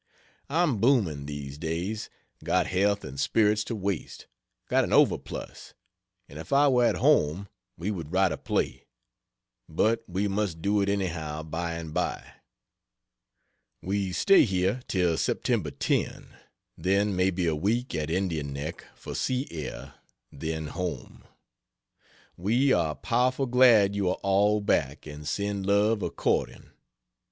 I'm 0.49 0.79
booming, 0.79 1.27
these 1.27 1.59
days 1.59 2.09
got 2.43 2.65
health 2.65 3.03
and 3.05 3.19
spirits 3.19 3.63
to 3.65 3.75
waste 3.75 4.25
got 4.67 4.83
an 4.83 4.89
overplus; 4.91 5.75
and 6.27 6.39
if 6.39 6.51
I 6.51 6.67
were 6.69 6.85
at 6.85 6.95
home, 6.95 7.49
we 7.77 7.91
would 7.91 8.11
write 8.11 8.31
a 8.31 8.37
play. 8.39 8.87
But 9.69 10.03
we 10.07 10.27
must 10.27 10.59
do 10.59 10.81
it 10.81 10.89
anyhow 10.89 11.43
by 11.43 11.73
and 11.75 11.93
by. 11.93 12.25
We 13.83 14.11
stay 14.11 14.43
here 14.43 14.81
till 14.87 15.19
Sep. 15.19 15.43
10; 15.43 16.27
then 16.75 17.15
maybe 17.15 17.45
a 17.45 17.55
week 17.55 17.93
at 17.93 18.09
Indian 18.09 18.51
Neck 18.53 18.83
for 18.95 19.13
sea 19.13 19.47
air, 19.51 19.93
then 20.31 20.65
home. 20.69 21.25
We 22.35 22.73
are 22.73 22.95
powerful 22.95 23.45
glad 23.45 23.95
you 23.95 24.09
are 24.09 24.19
all 24.23 24.61
back; 24.61 25.05
and 25.05 25.27
send 25.27 25.67
love 25.67 26.01
according. 26.01 26.71